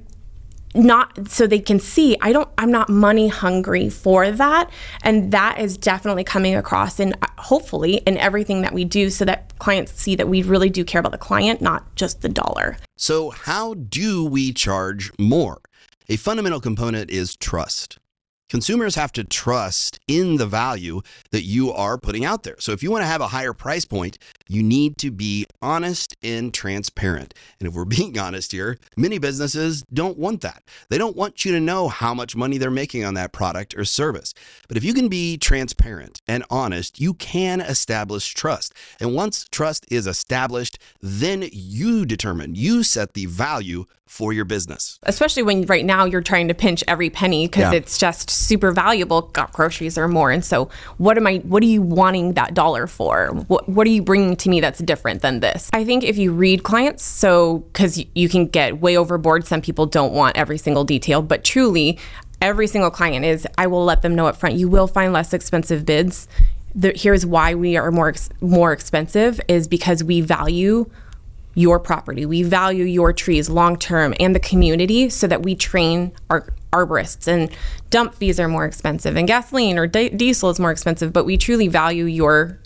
not 0.75 1.29
so 1.29 1.47
they 1.47 1.59
can 1.59 1.79
see 1.79 2.17
i 2.21 2.33
don't 2.33 2.49
i'm 2.59 2.71
not 2.71 2.89
money 2.89 3.29
hungry 3.29 3.89
for 3.89 4.31
that 4.31 4.71
and 5.03 5.33
that 5.33 5.59
is 5.59 5.77
definitely 5.77 6.25
coming 6.25 6.55
across 6.55 6.99
and 6.99 7.17
hopefully 7.39 7.97
in 8.07 8.17
everything 8.19 8.63
that 8.63 8.73
we 8.73 8.85
do 8.85 9.11
so 9.11 9.25
that 9.25 9.57
clients 9.59 9.93
see 9.93 10.15
that 10.15 10.29
we 10.29 10.43
really 10.43 10.71
do 10.71 10.85
care 10.85 11.01
about 11.01 11.13
the 11.13 11.19
client 11.19 11.61
not 11.61 11.95
just 11.95 12.23
the 12.23 12.29
dollar 12.29 12.77
So, 12.97 13.31
how 13.31 13.75
do 13.75 14.25
we 14.25 14.53
charge 14.53 15.11
more? 15.19 15.61
A 16.09 16.17
fundamental 16.17 16.61
component 16.61 17.11
is 17.11 17.37
trust. 17.37 17.99
Consumers 18.53 18.97
have 18.97 19.13
to 19.13 19.25
trust 19.25 19.99
in 20.07 20.37
the 20.37 20.47
value 20.47 21.01
that 21.31 21.41
you 21.41 21.73
are 21.73 21.97
putting 21.97 22.23
out 22.23 22.43
there. 22.43 22.57
So, 22.59 22.73
if 22.73 22.83
you 22.83 22.91
want 22.91 23.01
to 23.01 23.07
have 23.07 23.23
a 23.23 23.29
higher 23.29 23.55
price 23.55 23.87
point, 23.87 24.19
you 24.47 24.63
need 24.63 24.99
to 24.99 25.11
be 25.11 25.47
honest 25.63 26.15
and 26.23 26.53
transparent. 26.53 27.33
And 27.59 27.67
if 27.67 27.73
we're 27.73 27.85
being 27.97 28.19
honest 28.19 28.53
here, 28.53 28.77
many 28.95 29.17
businesses 29.17 29.85
don't 29.91 30.19
want 30.19 30.43
that. 30.43 30.65
They 30.91 30.99
don't 30.99 31.17
want 31.17 31.47
you 31.47 31.53
to 31.53 31.61
know 31.61 31.89
how 31.89 32.13
much 32.13 32.37
money 32.37 32.59
they're 32.59 32.71
making 32.71 33.07
on 33.07 33.15
that 33.15 33.33
product 33.33 33.75
or 33.75 33.87
service. 33.87 34.35
But 34.69 34.77
if 34.77 34.85
you 34.85 34.93
can 34.93 35.09
be 35.09 35.39
transparent 35.39 36.21
and 36.29 36.45
honest, 36.51 37.01
you 37.01 37.15
can 37.15 37.63
establish 37.63 38.35
trust. 38.35 38.75
And 39.01 39.15
once 39.15 39.47
trust 39.51 39.87
is 39.91 40.07
established, 40.07 40.79
then 41.01 41.49
you 41.53 42.05
determine, 42.05 42.55
you 42.55 42.83
set 42.83 43.15
the 43.15 43.25
value 43.25 43.87
for 44.07 44.35
your 44.35 44.45
business. 44.45 44.99
especially 45.05 45.43
when 45.43 45.65
right 45.65 45.87
now 45.87 46.05
you're 46.05 46.21
trying 46.21 46.47
to 46.47 46.53
pinch 46.53 46.85
every 46.87 47.09
penny 47.09 47.47
because 47.47 47.73
Yeah. 47.73 47.79
it's 47.79 47.97
just 47.97 48.29
super 48.43 48.73
valuable. 48.73 49.23
God, 49.33 49.53
groceries 49.53 49.97
or 49.97 50.09
more. 50.09 50.31
And 50.31 50.45
so 50.45 50.69
what 50.99 51.17
am 51.17 51.27
i 51.27 51.37
what 51.39 51.63
are 51.63 51.67
you 51.67 51.83
wanting 51.83 52.35
that 52.35 52.55
dollar 52.55 52.87
for? 52.87 53.29
What, 53.49 53.69
what 53.69 53.87
are 53.87 53.91
you 53.91 54.03
bringing 54.03 54.37
to 54.37 54.49
me 54.49 54.61
that's 54.61 54.81
different 54.81 55.23
than 55.23 55.41
this? 55.41 55.71
I 55.73 55.85
think 55.85 56.05
if 56.05 56.19
you 56.19 56.33
read 56.33 56.63
clients 56.63 57.05
so 57.05 57.59
because 57.73 58.03
you 58.15 58.29
can 58.29 58.47
get 58.47 58.81
way 58.81 58.97
overboard. 58.97 59.47
Some 59.47 59.61
people 59.61 59.87
don't 59.87 60.13
want 60.13 60.37
every 60.37 60.59
single 60.59 60.85
detail 60.85 61.23
but 61.23 61.45
truly 61.45 61.99
every 62.41 62.67
single 62.67 62.91
client 62.91 63.25
is 63.25 63.47
i 63.57 63.67
will 63.69 63.85
let 63.85 64.03
them 64.03 64.17
know 64.17 64.27
up 64.27 64.37
front 64.37 64.57
you 64.57 64.69
will 64.69 64.89
find 64.89 65.13
less 65.13 65.33
expensive 65.33 65.87
bids. 65.87 66.29
The, 66.75 66.93
here's 66.97 67.27
why 67.27 67.55
we 67.55 67.77
are 67.77 67.91
more 67.91 68.09
ex- 68.09 68.31
more 68.41 68.73
expensive 68.73 69.41
is 69.47 69.69
because 69.69 70.03
we 70.03 70.23
value 70.23 70.91
your 71.55 71.79
property. 71.79 72.25
We 72.27 72.43
value 72.43 72.85
your 72.85 73.13
trees 73.13 73.51
long 73.51 73.77
term 73.77 74.15
and 74.19 74.35
the 74.35 74.41
community 74.41 75.09
so 75.09 75.27
that 75.27 75.43
we 75.43 75.55
train 75.55 76.13
our 76.31 76.49
arborists 76.73 77.29
and 77.29 77.51
dump 77.91 78.15
fees 78.15 78.41
are 78.41 78.49
more 78.49 78.65
expensive 78.65 79.17
and 79.17 79.29
gasoline 79.29 79.79
or 79.79 79.87
di- 79.87 80.09
diesel 80.09 80.51
is 80.51 80.59
more 80.59 80.71
expensive, 80.71 81.13
but 81.13 81.25
we 81.25 81.37
truly 81.37 81.69
value 81.69 82.05
your 82.05 82.59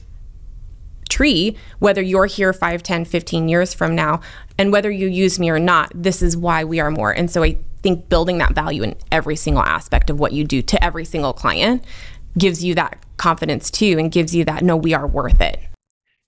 tree 1.08 1.56
whether 1.78 2.02
you're 2.02 2.26
here 2.26 2.52
5 2.52 2.82
10 2.82 3.04
15 3.04 3.48
years 3.48 3.72
from 3.72 3.94
now 3.94 4.20
and 4.58 4.72
whether 4.72 4.90
you 4.90 5.06
use 5.06 5.38
me 5.38 5.50
or 5.50 5.58
not 5.58 5.92
this 5.94 6.20
is 6.20 6.36
why 6.36 6.64
we 6.64 6.80
are 6.80 6.90
more 6.90 7.12
and 7.12 7.30
so 7.30 7.44
i 7.44 7.56
think 7.80 8.08
building 8.08 8.38
that 8.38 8.54
value 8.56 8.82
in 8.82 8.96
every 9.12 9.36
single 9.36 9.62
aspect 9.62 10.10
of 10.10 10.18
what 10.18 10.32
you 10.32 10.42
do 10.42 10.62
to 10.62 10.82
every 10.82 11.04
single 11.04 11.32
client 11.32 11.84
gives 12.36 12.64
you 12.64 12.74
that 12.74 12.98
confidence 13.18 13.70
too 13.70 13.96
and 13.98 14.10
gives 14.10 14.34
you 14.34 14.44
that 14.44 14.64
no 14.64 14.76
we 14.76 14.94
are 14.94 15.06
worth 15.06 15.40
it 15.40 15.60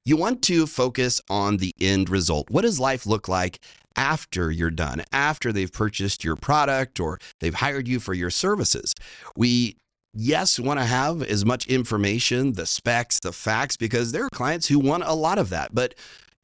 you 0.09 0.17
want 0.17 0.41
to 0.45 0.67
focus 0.67 1.21
on 1.29 1.59
the 1.59 1.75
end 1.79 2.09
result. 2.09 2.49
What 2.49 2.63
does 2.63 2.81
life 2.81 3.05
look 3.05 3.29
like 3.29 3.61
after 3.99 4.51
you're 4.51 4.71
done, 4.71 5.03
after 5.13 5.53
they've 5.53 5.73
purchased 5.73 6.23
your 6.23 6.37
product 6.37 7.01
or 7.01 7.19
they've 7.41 7.55
hired 7.55 7.89
you 7.89 7.99
for 7.99 8.15
your 8.15 8.31
services? 8.31 8.95
We 9.37 9.77
yes, 10.15 10.59
want 10.59 10.79
to 10.79 10.87
have 10.87 11.23
as 11.23 11.45
much 11.45 11.67
information, 11.67 12.53
the 12.53 12.65
specs, 12.65 13.19
the 13.21 13.33
facts, 13.33 13.77
because 13.77 14.13
there 14.13 14.25
are 14.25 14.31
clients 14.31 14.69
who 14.69 14.79
want 14.79 15.03
a 15.05 15.15
lot 15.15 15.39
of 15.39 15.51
that. 15.51 15.75
But 15.75 15.95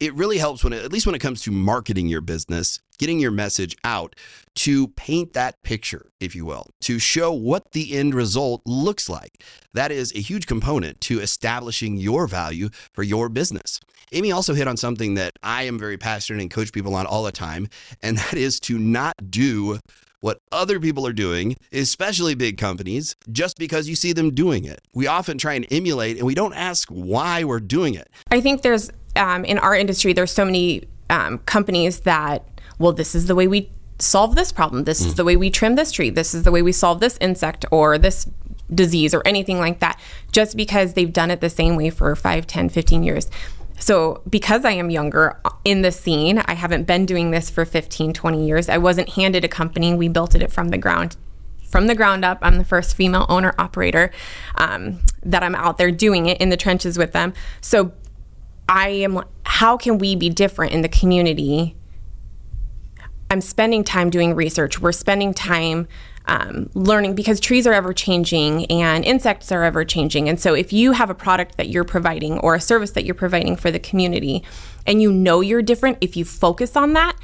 it 0.04 0.14
really 0.14 0.36
helps 0.36 0.62
when 0.62 0.74
it, 0.74 0.84
at 0.84 0.92
least 0.92 1.06
when 1.06 1.14
it 1.14 1.20
comes 1.20 1.40
to 1.42 1.50
marketing 1.50 2.08
your 2.08 2.20
business, 2.20 2.78
getting 2.98 3.18
your 3.18 3.30
message 3.30 3.74
out 3.84 4.14
to 4.54 4.88
paint 4.88 5.32
that 5.32 5.62
picture, 5.62 6.10
if 6.20 6.36
you 6.36 6.44
will, 6.44 6.66
to 6.82 6.98
show 6.98 7.32
what 7.32 7.72
the 7.72 7.96
end 7.96 8.14
result 8.14 8.60
looks 8.66 9.08
like. 9.08 9.42
That 9.72 9.90
is 9.90 10.12
a 10.14 10.20
huge 10.20 10.46
component 10.46 11.00
to 11.02 11.20
establishing 11.20 11.96
your 11.96 12.26
value 12.26 12.68
for 12.92 13.02
your 13.02 13.30
business. 13.30 13.80
Amy 14.12 14.30
also 14.30 14.52
hit 14.52 14.68
on 14.68 14.76
something 14.76 15.14
that 15.14 15.32
I 15.42 15.62
am 15.62 15.78
very 15.78 15.96
passionate 15.96 16.42
and 16.42 16.50
coach 16.50 16.70
people 16.70 16.94
on 16.94 17.06
all 17.06 17.24
the 17.24 17.32
time, 17.32 17.68
and 18.02 18.18
that 18.18 18.34
is 18.34 18.60
to 18.60 18.78
not 18.78 19.14
do 19.30 19.80
what 20.20 20.38
other 20.52 20.80
people 20.80 21.06
are 21.06 21.12
doing, 21.12 21.56
especially 21.72 22.34
big 22.34 22.56
companies, 22.56 23.16
just 23.32 23.58
because 23.58 23.88
you 23.88 23.94
see 23.94 24.12
them 24.12 24.34
doing 24.34 24.64
it. 24.64 24.80
We 24.94 25.06
often 25.06 25.36
try 25.36 25.54
and 25.54 25.66
emulate 25.70 26.16
and 26.16 26.26
we 26.26 26.34
don't 26.34 26.54
ask 26.54 26.88
why 26.88 27.44
we're 27.44 27.60
doing 27.60 27.92
it. 27.92 28.08
I 28.30 28.40
think 28.40 28.62
there's 28.62 28.90
um, 29.16 29.44
in 29.44 29.58
our 29.58 29.74
industry, 29.74 30.12
there's 30.12 30.32
so 30.32 30.44
many 30.44 30.84
um, 31.10 31.38
companies 31.40 32.00
that, 32.00 32.46
well, 32.78 32.92
this 32.92 33.14
is 33.14 33.26
the 33.26 33.34
way 33.34 33.46
we 33.46 33.70
solve 33.98 34.34
this 34.34 34.52
problem. 34.52 34.84
This 34.84 35.02
mm. 35.02 35.06
is 35.06 35.14
the 35.14 35.24
way 35.24 35.36
we 35.36 35.50
trim 35.50 35.76
this 35.76 35.92
tree. 35.92 36.10
This 36.10 36.34
is 36.34 36.42
the 36.42 36.50
way 36.50 36.62
we 36.62 36.72
solve 36.72 37.00
this 37.00 37.16
insect 37.20 37.64
or 37.70 37.98
this 37.98 38.28
disease 38.74 39.14
or 39.14 39.22
anything 39.24 39.58
like 39.58 39.80
that, 39.80 40.00
just 40.32 40.56
because 40.56 40.94
they've 40.94 41.12
done 41.12 41.30
it 41.30 41.40
the 41.40 41.50
same 41.50 41.76
way 41.76 41.90
for 41.90 42.14
5, 42.16 42.46
10, 42.46 42.68
15 42.68 43.02
years. 43.02 43.30
So, 43.78 44.22
because 44.28 44.64
I 44.64 44.70
am 44.72 44.88
younger 44.88 45.38
in 45.64 45.82
the 45.82 45.90
scene, 45.92 46.38
I 46.46 46.54
haven't 46.54 46.84
been 46.84 47.06
doing 47.06 47.32
this 47.32 47.50
for 47.50 47.64
15, 47.64 48.12
20 48.12 48.46
years. 48.46 48.68
I 48.68 48.78
wasn't 48.78 49.10
handed 49.10 49.44
a 49.44 49.48
company. 49.48 49.92
We 49.94 50.08
built 50.08 50.34
it 50.34 50.50
from 50.50 50.68
the 50.68 50.78
ground 50.78 51.16
from 51.74 51.88
the 51.88 51.94
ground 51.96 52.24
up. 52.24 52.38
I'm 52.40 52.56
the 52.56 52.64
first 52.64 52.94
female 52.94 53.26
owner 53.28 53.52
operator 53.58 54.12
um, 54.54 55.00
that 55.24 55.42
I'm 55.42 55.56
out 55.56 55.76
there 55.76 55.90
doing 55.90 56.26
it 56.26 56.40
in 56.40 56.48
the 56.50 56.56
trenches 56.56 56.96
with 56.96 57.10
them. 57.10 57.34
So 57.60 57.90
I 58.68 58.88
am, 58.88 59.22
how 59.44 59.76
can 59.76 59.98
we 59.98 60.16
be 60.16 60.30
different 60.30 60.72
in 60.72 60.82
the 60.82 60.88
community? 60.88 61.76
I'm 63.30 63.40
spending 63.40 63.84
time 63.84 64.10
doing 64.10 64.34
research. 64.34 64.80
We're 64.80 64.92
spending 64.92 65.34
time 65.34 65.88
um, 66.26 66.70
learning 66.74 67.14
because 67.14 67.38
trees 67.38 67.66
are 67.66 67.72
ever 67.72 67.92
changing 67.92 68.66
and 68.66 69.04
insects 69.04 69.52
are 69.52 69.62
ever 69.62 69.84
changing. 69.84 70.28
And 70.28 70.40
so, 70.40 70.54
if 70.54 70.72
you 70.72 70.92
have 70.92 71.10
a 71.10 71.14
product 71.14 71.56
that 71.56 71.68
you're 71.68 71.84
providing 71.84 72.38
or 72.38 72.54
a 72.54 72.60
service 72.60 72.92
that 72.92 73.04
you're 73.04 73.14
providing 73.14 73.56
for 73.56 73.70
the 73.70 73.78
community 73.78 74.42
and 74.86 75.02
you 75.02 75.12
know 75.12 75.40
you're 75.40 75.62
different, 75.62 75.98
if 76.00 76.16
you 76.16 76.24
focus 76.24 76.76
on 76.76 76.94
that, 76.94 77.16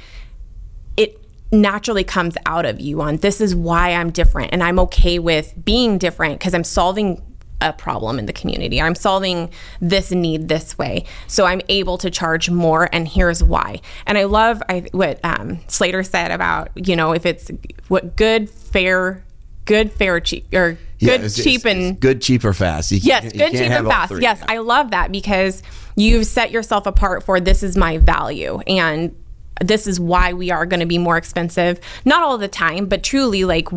it 0.97 1.17
naturally 1.51 2.03
comes 2.03 2.37
out 2.45 2.65
of 2.65 2.79
you 2.79 3.01
on 3.01 3.17
this 3.17 3.41
is 3.41 3.55
why 3.55 3.91
I'm 3.91 4.09
different 4.09 4.53
and 4.53 4.63
I'm 4.63 4.79
okay 4.79 5.19
with 5.19 5.53
being 5.65 5.97
different 5.97 6.39
because 6.39 6.53
I'm 6.53 6.63
solving 6.63 7.21
a 7.61 7.73
problem 7.73 8.19
in 8.19 8.25
the 8.25 8.33
community. 8.33 8.81
I'm 8.81 8.95
solving 8.95 9.49
this 9.79 10.11
need 10.11 10.47
this 10.47 10.77
way. 10.77 11.05
So 11.27 11.45
I'm 11.45 11.61
able 11.69 11.97
to 11.99 12.09
charge 12.09 12.49
more, 12.49 12.89
and 12.91 13.07
here's 13.07 13.43
why. 13.43 13.81
And 14.05 14.17
I 14.17 14.23
love 14.23 14.61
I, 14.67 14.87
what 14.91 15.19
um, 15.23 15.59
Slater 15.67 16.03
said 16.03 16.31
about, 16.31 16.69
you 16.75 16.95
know, 16.95 17.13
if 17.13 17.25
it's 17.25 17.51
what 17.87 18.15
good, 18.15 18.49
fair, 18.49 19.23
good, 19.65 19.91
fair, 19.91 20.19
cheap, 20.19 20.53
or 20.53 20.77
good, 20.99 21.21
it's, 21.21 21.35
cheap, 21.35 21.57
it's, 21.57 21.65
and 21.65 21.81
it's 21.81 21.99
good, 21.99 22.21
cheap, 22.21 22.43
or 22.43 22.53
fast. 22.53 22.91
You 22.91 22.99
yes, 23.01 23.31
good, 23.31 23.51
cheap, 23.51 23.61
and 23.61 23.87
fast. 23.87 24.13
Yes, 24.19 24.41
I 24.47 24.57
love 24.57 24.91
that 24.91 25.11
because 25.11 25.63
you've 25.95 26.25
set 26.25 26.51
yourself 26.51 26.85
apart 26.85 27.23
for 27.23 27.39
this 27.39 27.63
is 27.63 27.77
my 27.77 27.97
value. 27.97 28.59
And 28.67 29.15
this 29.61 29.87
is 29.87 29.99
why 29.99 30.33
we 30.33 30.51
are 30.51 30.65
going 30.65 30.79
to 30.79 30.85
be 30.85 30.97
more 30.97 31.17
expensive. 31.17 31.79
Not 32.05 32.23
all 32.23 32.37
the 32.37 32.47
time, 32.47 32.85
but 32.87 33.03
truly 33.03 33.45
like 33.45 33.69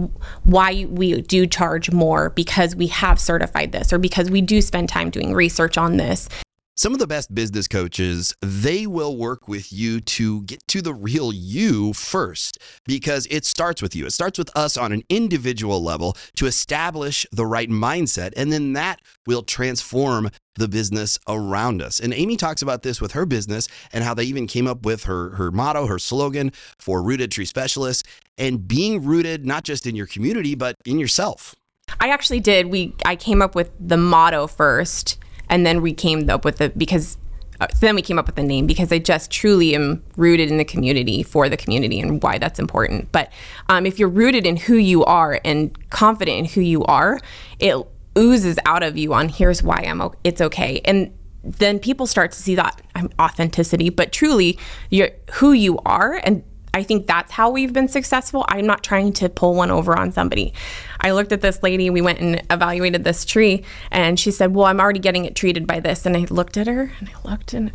why 0.45 0.87
we 0.88 1.21
do 1.21 1.47
charge 1.47 1.93
more 1.93 2.31
because 2.31 2.75
we 2.75 2.88
have 2.88 3.21
certified 3.21 3.73
this 3.73 3.93
or 3.93 3.99
because 3.99 4.31
we 4.31 4.41
do 4.41 4.61
spend 4.61 4.88
time 4.88 5.11
doing 5.11 5.35
research 5.35 5.79
on 5.79 5.97
this. 5.97 6.29
Some 6.76 6.93
of 6.93 6.99
the 6.99 7.07
best 7.07 7.33
business 7.33 7.69
coaches, 7.69 8.35
they 8.41 8.85
will 8.85 9.17
work 9.17 9.47
with 9.47 9.73
you 9.73 10.00
to 10.00 10.43
get 10.43 10.67
to 10.67 10.83
the 10.83 10.93
real 10.93 11.33
you 11.33 11.93
first 11.93 12.59
because 12.85 13.29
it 13.31 13.45
starts 13.45 13.81
with 13.81 13.95
you. 13.95 14.07
It 14.07 14.11
starts 14.11 14.41
with 14.41 14.50
us 14.57 14.76
on 14.76 14.91
an 14.91 15.05
individual 15.09 15.81
level 15.81 16.17
to 16.35 16.47
establish 16.47 17.26
the 17.31 17.47
right 17.47 17.71
mindset, 17.71 18.33
and 18.37 18.53
then 18.53 18.73
that 18.73 19.00
will 19.25 19.45
transform 19.45 20.31
the 20.56 20.68
business 20.68 21.18
around 21.28 21.82
us. 21.82 22.00
And 22.00 22.12
Amy 22.14 22.37
talks 22.37 22.62
about 22.62 22.82
this 22.82 23.00
with 23.00 23.12
her 23.12 23.26
business 23.26 23.68
and 23.92 24.04
how 24.04 24.14
they 24.14 24.25
even 24.25 24.46
came 24.46 24.66
up 24.66 24.84
with 24.84 25.04
her 25.04 25.30
her 25.30 25.50
motto, 25.50 25.87
her 25.87 25.99
slogan 25.99 26.52
for 26.78 27.02
Rooted 27.02 27.30
Tree 27.30 27.44
Specialists 27.44 28.02
and 28.38 28.66
being 28.66 29.04
rooted 29.04 29.46
not 29.46 29.64
just 29.64 29.87
in 29.87 29.96
your 29.96 30.06
community 30.06 30.54
but 30.54 30.76
in 30.84 30.99
yourself. 30.99 31.54
I 32.00 32.08
actually 32.08 32.40
did. 32.40 32.68
We 32.68 32.94
I 33.04 33.16
came 33.16 33.42
up 33.42 33.54
with 33.54 33.70
the 33.80 33.96
motto 33.96 34.46
first 34.46 35.18
and 35.49 35.66
then 35.66 35.82
we 35.82 35.92
came 35.92 36.28
up 36.30 36.44
with 36.44 36.56
the 36.56 36.70
because 36.70 37.18
uh, 37.61 37.66
then 37.80 37.94
we 37.94 38.02
came 38.02 38.18
up 38.18 38.26
with 38.26 38.34
the 38.34 38.42
name 38.42 38.66
because 38.66 38.90
I 38.90 38.99
just 38.99 39.30
truly 39.30 39.75
am 39.75 40.02
rooted 40.16 40.50
in 40.50 40.58
the 40.58 40.64
community 40.64 41.23
for 41.23 41.49
the 41.49 41.56
community 41.56 42.00
and 42.00 42.23
why 42.23 42.38
that's 42.38 42.58
important. 42.58 43.12
But 43.12 43.32
um, 43.68 43.87
if 43.87 43.99
you're 43.99 44.08
rooted 44.08 44.46
in 44.46 44.56
who 44.56 44.75
you 44.75 45.04
are 45.04 45.40
and 45.44 45.90
confident 45.90 46.38
in 46.38 46.44
who 46.46 46.61
you 46.61 46.84
are, 46.84 47.20
it 47.61 47.76
oozes 48.16 48.59
out 48.66 48.83
of 48.83 48.97
you 48.97 49.12
on 49.12 49.28
here's 49.28 49.62
why 49.62 49.85
I'm 49.87 50.02
it's 50.23 50.40
okay. 50.40 50.80
And 50.85 51.16
then 51.42 51.78
people 51.78 52.06
start 52.06 52.33
to 52.33 52.38
see 52.38 52.54
that 52.54 52.80
um, 52.94 53.11
authenticity, 53.21 53.90
but 53.90 54.12
truly 54.12 54.59
you're 54.90 55.11
who 55.33 55.52
you 55.52 55.78
are 55.85 56.21
and 56.25 56.42
I 56.75 56.83
think 56.83 57.06
that's 57.06 57.30
how 57.30 57.50
we've 57.50 57.73
been 57.73 57.87
successful. 57.87 58.44
I'm 58.49 58.66
not 58.66 58.83
trying 58.83 59.12
to 59.14 59.28
pull 59.28 59.54
one 59.54 59.71
over 59.71 59.97
on 59.97 60.11
somebody. 60.11 60.52
I 61.00 61.12
looked 61.12 61.30
at 61.30 61.40
this 61.40 61.62
lady, 61.62 61.88
we 61.88 62.00
went 62.00 62.18
and 62.18 62.42
evaluated 62.50 63.04
this 63.04 63.25
tree, 63.25 63.62
and 63.92 64.18
she 64.18 64.33
said, 64.33 64.54
Well, 64.54 64.66
I'm 64.66 64.80
already 64.80 64.99
getting 64.99 65.25
it 65.25 65.37
treated 65.37 65.68
by 65.68 65.78
this. 65.78 66.04
And 66.04 66.16
I 66.16 66.26
looked 66.30 66.56
at 66.56 66.66
her 66.66 66.92
and 66.99 67.09
I 67.09 67.30
looked 67.30 67.54
and 67.54 67.71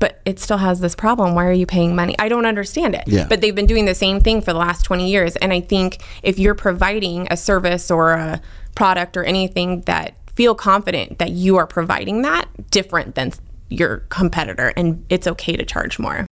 but 0.00 0.20
it 0.24 0.40
still 0.40 0.56
has 0.56 0.80
this 0.80 0.94
problem. 0.96 1.34
Why 1.34 1.44
are 1.44 1.52
you 1.52 1.66
paying 1.66 1.94
money? 1.94 2.16
I 2.18 2.28
don't 2.28 2.46
understand 2.46 2.94
it. 2.94 3.04
Yeah. 3.06 3.26
But 3.28 3.42
they've 3.42 3.54
been 3.54 3.66
doing 3.66 3.84
the 3.84 3.94
same 3.94 4.20
thing 4.20 4.40
for 4.40 4.52
the 4.52 4.58
last 4.58 4.82
20 4.82 5.08
years. 5.08 5.36
And 5.36 5.52
I 5.52 5.60
think 5.60 6.02
if 6.22 6.38
you're 6.38 6.54
providing 6.54 7.28
a 7.30 7.36
service 7.36 7.90
or 7.90 8.12
a 8.12 8.40
product 8.80 9.14
or 9.14 9.22
anything 9.24 9.82
that 9.82 10.14
feel 10.34 10.54
confident 10.54 11.18
that 11.18 11.32
you 11.32 11.58
are 11.58 11.66
providing 11.66 12.22
that 12.22 12.48
different 12.70 13.14
than 13.14 13.30
your 13.68 13.98
competitor 14.08 14.72
and 14.74 15.04
it's 15.10 15.26
okay 15.26 15.54
to 15.54 15.66
charge 15.66 15.98
more. 15.98 16.24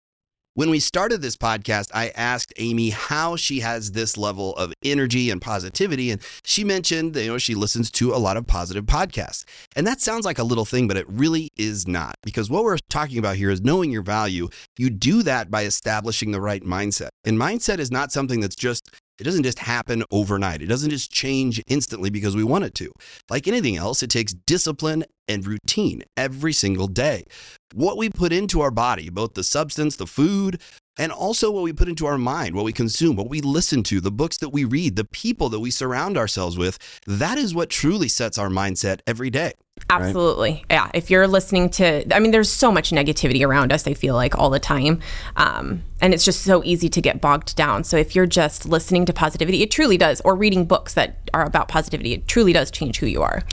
When 0.53 0.69
we 0.69 0.79
started 0.79 1.21
this 1.21 1.35
podcast, 1.35 1.91
I 1.93 2.07
asked 2.15 2.53
Amy 2.57 2.91
how 2.91 3.35
she 3.35 3.59
has 3.59 3.91
this 3.91 4.17
level 4.17 4.55
of 4.55 4.71
energy 4.81 5.29
and 5.29 5.41
positivity. 5.41 6.09
And 6.09 6.21
she 6.45 6.63
mentioned, 6.63 7.17
you 7.17 7.27
know, 7.27 7.37
she 7.37 7.53
listens 7.53 7.91
to 7.91 8.13
a 8.13 8.17
lot 8.17 8.37
of 8.37 8.47
positive 8.47 8.85
podcasts. 8.85 9.43
And 9.75 9.85
that 9.85 9.99
sounds 9.99 10.23
like 10.23 10.39
a 10.39 10.43
little 10.43 10.65
thing, 10.65 10.87
but 10.87 10.95
it 10.95 11.05
really 11.09 11.49
is 11.57 11.85
not. 11.85 12.15
Because 12.23 12.49
what 12.49 12.63
we're 12.63 12.77
talking 12.89 13.19
about 13.19 13.35
here 13.35 13.49
is 13.49 13.61
knowing 13.61 13.91
your 13.91 14.03
value. 14.03 14.47
You 14.77 14.89
do 14.89 15.21
that 15.23 15.51
by 15.51 15.65
establishing 15.65 16.31
the 16.31 16.41
right 16.41 16.63
mindset. 16.63 17.09
And 17.25 17.37
mindset 17.37 17.79
is 17.79 17.91
not 17.91 18.13
something 18.13 18.39
that's 18.39 18.55
just 18.55 18.89
it 19.19 19.23
doesn't 19.23 19.43
just 19.43 19.59
happen 19.59 20.03
overnight. 20.11 20.61
It 20.61 20.67
doesn't 20.67 20.89
just 20.89 21.11
change 21.11 21.61
instantly 21.67 22.09
because 22.09 22.35
we 22.35 22.43
want 22.43 22.65
it 22.65 22.75
to. 22.75 22.91
Like 23.29 23.47
anything 23.47 23.75
else, 23.75 24.03
it 24.03 24.09
takes 24.09 24.33
discipline 24.33 25.05
and 25.27 25.45
routine 25.45 26.03
every 26.15 26.53
single 26.53 26.87
day. 26.87 27.25
What 27.73 27.97
we 27.97 28.09
put 28.09 28.31
into 28.31 28.61
our 28.61 28.71
body, 28.71 29.09
both 29.09 29.33
the 29.33 29.43
substance, 29.43 29.95
the 29.95 30.07
food, 30.07 30.61
and 30.97 31.11
also 31.11 31.51
what 31.51 31.63
we 31.63 31.73
put 31.73 31.89
into 31.89 32.05
our 32.05 32.17
mind, 32.17 32.55
what 32.55 32.65
we 32.65 32.73
consume, 32.73 33.15
what 33.15 33.29
we 33.29 33.41
listen 33.41 33.83
to, 33.83 34.01
the 34.01 34.11
books 34.11 34.37
that 34.37 34.49
we 34.49 34.65
read, 34.65 34.95
the 34.95 35.05
people 35.05 35.49
that 35.49 35.59
we 35.59 35.71
surround 35.71 36.17
ourselves 36.17 36.57
with, 36.57 36.77
that 37.05 37.37
is 37.37 37.53
what 37.53 37.69
truly 37.69 38.07
sets 38.07 38.37
our 38.37 38.49
mindset 38.49 39.01
every 39.05 39.29
day. 39.29 39.53
Absolutely. 39.89 40.51
Right? 40.51 40.65
Yeah. 40.69 40.91
If 40.93 41.09
you're 41.09 41.27
listening 41.27 41.69
to, 41.71 42.15
I 42.15 42.19
mean, 42.19 42.31
there's 42.31 42.51
so 42.51 42.71
much 42.71 42.91
negativity 42.91 43.45
around 43.45 43.71
us, 43.71 43.87
I 43.87 43.93
feel 43.93 44.15
like 44.15 44.37
all 44.37 44.49
the 44.49 44.59
time. 44.59 45.01
Um, 45.35 45.83
and 46.01 46.13
it's 46.13 46.25
just 46.25 46.43
so 46.43 46.63
easy 46.63 46.89
to 46.89 47.01
get 47.01 47.21
bogged 47.21 47.55
down. 47.55 47.83
So 47.83 47.97
if 47.97 48.15
you're 48.15 48.25
just 48.25 48.65
listening 48.65 49.05
to 49.05 49.13
positivity, 49.13 49.63
it 49.63 49.71
truly 49.71 49.97
does, 49.97 50.21
or 50.21 50.35
reading 50.35 50.65
books 50.65 50.93
that 50.95 51.29
are 51.33 51.45
about 51.45 51.67
positivity, 51.67 52.13
it 52.13 52.27
truly 52.27 52.53
does 52.53 52.69
change 52.69 52.99
who 52.99 53.05
you 53.05 53.21
are. 53.21 53.43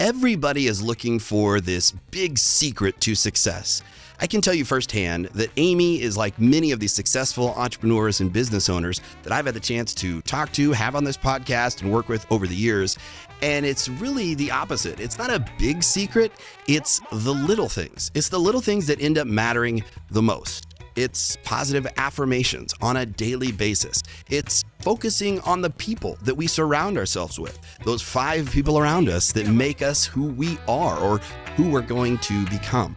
Everybody 0.00 0.66
is 0.66 0.82
looking 0.82 1.18
for 1.18 1.60
this 1.60 1.92
big 2.10 2.38
secret 2.38 3.00
to 3.02 3.14
success. 3.14 3.82
I 4.20 4.28
can 4.28 4.40
tell 4.40 4.54
you 4.54 4.64
firsthand 4.64 5.26
that 5.34 5.50
Amy 5.56 6.00
is 6.00 6.16
like 6.16 6.38
many 6.38 6.70
of 6.70 6.78
these 6.78 6.92
successful 6.92 7.52
entrepreneurs 7.56 8.20
and 8.20 8.32
business 8.32 8.68
owners 8.68 9.00
that 9.24 9.32
I've 9.32 9.46
had 9.46 9.54
the 9.54 9.60
chance 9.60 9.92
to 9.94 10.22
talk 10.22 10.52
to, 10.52 10.72
have 10.72 10.94
on 10.94 11.02
this 11.02 11.16
podcast, 11.16 11.82
and 11.82 11.92
work 11.92 12.08
with 12.08 12.24
over 12.30 12.46
the 12.46 12.54
years. 12.54 12.96
And 13.42 13.66
it's 13.66 13.88
really 13.88 14.34
the 14.34 14.52
opposite. 14.52 15.00
It's 15.00 15.18
not 15.18 15.30
a 15.30 15.44
big 15.58 15.82
secret, 15.82 16.32
it's 16.68 17.00
the 17.10 17.34
little 17.34 17.68
things. 17.68 18.12
It's 18.14 18.28
the 18.28 18.38
little 18.38 18.60
things 18.60 18.86
that 18.86 19.00
end 19.02 19.18
up 19.18 19.26
mattering 19.26 19.82
the 20.10 20.22
most. 20.22 20.66
It's 20.96 21.36
positive 21.42 21.88
affirmations 21.96 22.72
on 22.80 22.98
a 22.98 23.04
daily 23.04 23.50
basis. 23.50 24.00
It's 24.30 24.62
focusing 24.78 25.40
on 25.40 25.60
the 25.60 25.70
people 25.70 26.16
that 26.22 26.36
we 26.36 26.46
surround 26.46 26.98
ourselves 26.98 27.40
with, 27.40 27.58
those 27.84 28.00
five 28.00 28.48
people 28.48 28.78
around 28.78 29.08
us 29.08 29.32
that 29.32 29.48
make 29.48 29.82
us 29.82 30.04
who 30.06 30.26
we 30.28 30.56
are 30.68 30.96
or 31.00 31.18
who 31.56 31.68
we're 31.68 31.82
going 31.82 32.18
to 32.18 32.44
become. 32.46 32.94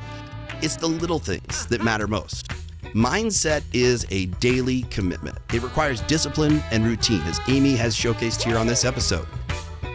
It's 0.62 0.76
the 0.76 0.88
little 0.88 1.20
things 1.20 1.68
that 1.68 1.84
matter 1.84 2.08
most. 2.08 2.50
Mindset 2.94 3.64
is 3.74 4.08
a 4.10 4.26
daily 4.26 4.84
commitment. 4.84 5.38
It 5.54 5.62
requires 5.62 6.02
discipline 6.02 6.64
and 6.72 6.84
routine, 6.84 7.22
as 7.22 7.40
Amy 7.48 7.76
has 7.76 7.96
showcased 7.96 8.42
here 8.42 8.58
on 8.58 8.66
this 8.66 8.84
episode. 8.84 9.28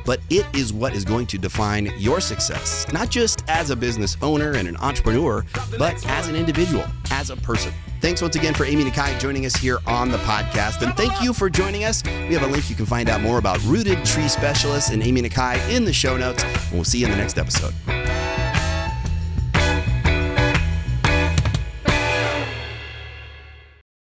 But 0.04 0.20
it 0.30 0.46
is 0.54 0.72
what 0.72 0.94
is 0.94 1.04
going 1.04 1.26
to 1.28 1.38
define 1.38 1.92
your 1.98 2.20
success, 2.20 2.86
not 2.92 3.08
just 3.08 3.42
as 3.48 3.70
a 3.70 3.76
business 3.76 4.16
owner 4.22 4.52
and 4.52 4.68
an 4.68 4.76
entrepreneur, 4.76 5.44
but 5.78 6.04
as 6.06 6.28
an 6.28 6.36
individual, 6.36 6.84
as 7.10 7.30
a 7.30 7.36
person. 7.36 7.72
Thanks 8.00 8.22
once 8.22 8.36
again 8.36 8.54
for 8.54 8.64
Amy 8.64 8.84
Nakai 8.84 9.18
joining 9.18 9.46
us 9.46 9.56
here 9.56 9.78
on 9.86 10.10
the 10.10 10.18
podcast. 10.18 10.82
And 10.82 10.96
thank 10.96 11.22
you 11.22 11.32
for 11.32 11.50
joining 11.50 11.84
us. 11.84 12.04
We 12.04 12.34
have 12.34 12.42
a 12.42 12.48
link 12.48 12.70
you 12.70 12.76
can 12.76 12.86
find 12.86 13.08
out 13.08 13.20
more 13.20 13.38
about 13.38 13.62
Rooted 13.64 14.04
Tree 14.04 14.28
Specialists 14.28 14.90
and 14.90 15.02
Amy 15.02 15.22
Nakai 15.22 15.70
in 15.70 15.84
the 15.84 15.92
show 15.92 16.16
notes. 16.16 16.44
And 16.44 16.72
we'll 16.72 16.84
see 16.84 16.98
you 16.98 17.06
in 17.06 17.12
the 17.12 17.18
next 17.18 17.38
episode. 17.38 17.74